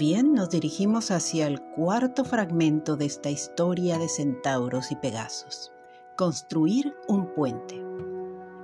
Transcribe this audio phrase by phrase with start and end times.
[0.00, 5.72] Bien, nos dirigimos hacia el cuarto fragmento de esta historia de centauros y pegasos.
[6.16, 7.84] Construir un puente.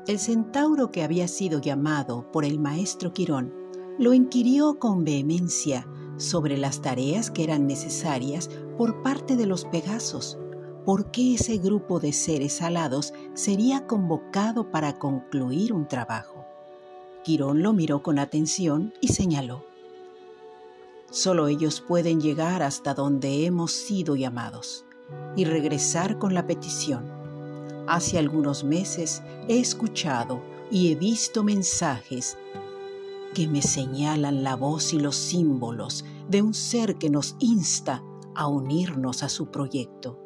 [0.06, 3.52] El centauro que había sido llamado por el maestro Quirón
[3.98, 5.86] lo inquirió con vehemencia
[6.16, 8.48] sobre las tareas que eran necesarias
[8.78, 10.38] por parte de los Pegasos.
[10.86, 16.46] ¿Por qué ese grupo de seres alados sería convocado para concluir un trabajo?
[17.24, 19.75] Quirón lo miró con atención y señaló.
[21.10, 24.84] Solo ellos pueden llegar hasta donde hemos sido llamados
[25.36, 27.04] y regresar con la petición.
[27.86, 32.36] Hace algunos meses he escuchado y he visto mensajes
[33.34, 38.02] que me señalan la voz y los símbolos de un ser que nos insta
[38.34, 40.18] a unirnos a su proyecto.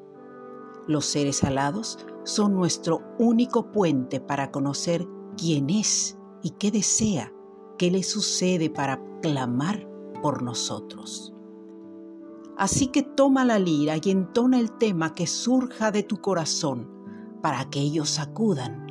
[0.87, 5.07] Los seres alados son nuestro único puente para conocer
[5.37, 7.33] quién es y qué desea,
[7.77, 9.90] qué le sucede para clamar
[10.21, 11.33] por nosotros.
[12.57, 16.89] Así que toma la lira y entona el tema que surja de tu corazón
[17.41, 18.91] para que ellos acudan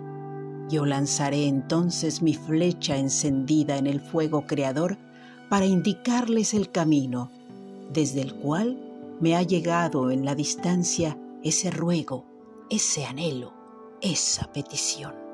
[0.70, 5.00] yo lanzaré entonces mi flecha encendida en el fuego creador
[5.50, 7.32] para indicarles el camino,
[7.92, 8.80] desde el cual
[9.20, 12.26] me ha llegado en la distancia ese ruego,
[12.70, 13.52] ese anhelo,
[14.02, 15.29] esa petición.